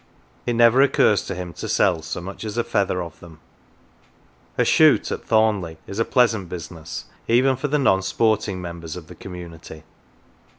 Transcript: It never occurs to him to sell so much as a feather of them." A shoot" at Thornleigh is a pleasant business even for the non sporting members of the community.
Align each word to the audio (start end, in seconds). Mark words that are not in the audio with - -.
It 0.47 0.53
never 0.53 0.81
occurs 0.81 1.23
to 1.27 1.35
him 1.35 1.53
to 1.53 1.69
sell 1.69 2.01
so 2.01 2.21
much 2.21 2.43
as 2.43 2.57
a 2.57 2.63
feather 2.63 3.03
of 3.03 3.19
them." 3.19 3.39
A 4.57 4.65
shoot" 4.65 5.11
at 5.11 5.23
Thornleigh 5.25 5.75
is 5.85 5.99
a 5.99 6.05
pleasant 6.05 6.49
business 6.49 7.05
even 7.27 7.55
for 7.55 7.67
the 7.67 7.77
non 7.77 8.01
sporting 8.01 8.59
members 8.59 8.95
of 8.95 9.05
the 9.05 9.13
community. 9.15 9.83